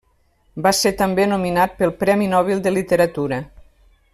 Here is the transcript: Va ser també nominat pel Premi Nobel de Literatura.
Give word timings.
Va 0.67 0.71
ser 0.77 0.91
també 1.01 1.27
nominat 1.33 1.77
pel 1.81 1.93
Premi 1.99 2.31
Nobel 2.33 2.65
de 2.69 2.75
Literatura. 2.79 3.43